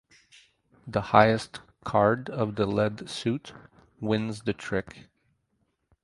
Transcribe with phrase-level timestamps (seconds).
[0.87, 3.53] The highest card of the led suit
[3.99, 5.09] wins the trick.